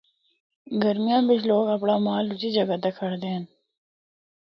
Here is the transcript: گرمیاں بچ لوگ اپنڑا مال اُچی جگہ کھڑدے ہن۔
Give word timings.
گرمیاں 0.83 1.21
بچ 1.27 1.41
لوگ 1.49 1.63
اپنڑا 1.73 1.95
مال 2.05 2.25
اُچی 2.31 2.49
جگہ 2.57 2.89
کھڑدے 2.97 3.29
ہن۔ 3.33 3.43